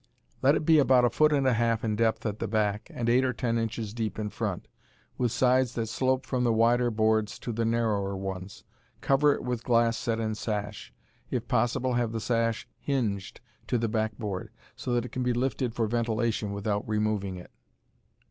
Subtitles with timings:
[0.41, 3.07] Let it be about a foot and a half in depth at the back, and
[3.07, 4.67] eight or ten inches deep in front,
[5.19, 8.63] with sides that slope from the wider boards to the narrower ones.
[9.01, 10.91] Cover it with glass set in sash.
[11.29, 15.33] If possible have the sash hinged to the back board, so that it can be
[15.33, 17.51] lifted for ventilation without removing it.